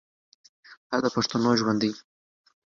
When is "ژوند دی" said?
1.59-1.91